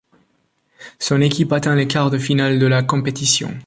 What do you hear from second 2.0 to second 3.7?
de finale de la compétition.